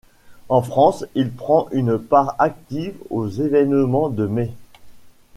[0.49, 4.51] En France, il prend une part active aux événements de mai.